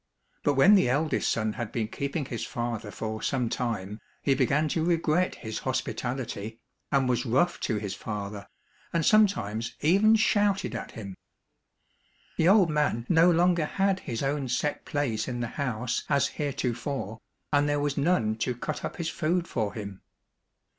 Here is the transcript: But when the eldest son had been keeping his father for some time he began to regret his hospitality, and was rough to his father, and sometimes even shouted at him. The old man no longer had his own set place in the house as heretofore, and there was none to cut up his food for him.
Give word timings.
But 0.41 0.55
when 0.55 0.73
the 0.73 0.89
eldest 0.89 1.31
son 1.31 1.53
had 1.53 1.71
been 1.71 1.87
keeping 1.87 2.25
his 2.25 2.43
father 2.43 2.89
for 2.89 3.21
some 3.21 3.49
time 3.49 4.01
he 4.23 4.33
began 4.33 4.67
to 4.69 4.83
regret 4.83 5.35
his 5.35 5.59
hospitality, 5.59 6.57
and 6.91 7.07
was 7.07 7.23
rough 7.23 7.59
to 7.59 7.77
his 7.77 7.93
father, 7.93 8.47
and 8.91 9.05
sometimes 9.05 9.75
even 9.81 10.15
shouted 10.15 10.73
at 10.73 10.93
him. 10.93 11.13
The 12.37 12.49
old 12.49 12.71
man 12.71 13.05
no 13.09 13.29
longer 13.29 13.65
had 13.65 13.99
his 13.99 14.23
own 14.23 14.47
set 14.49 14.85
place 14.85 15.27
in 15.27 15.39
the 15.39 15.49
house 15.61 16.03
as 16.09 16.29
heretofore, 16.29 17.19
and 17.53 17.69
there 17.69 17.79
was 17.79 17.95
none 17.95 18.37
to 18.37 18.55
cut 18.55 18.83
up 18.83 18.95
his 18.95 19.09
food 19.09 19.47
for 19.47 19.75
him. 19.75 20.01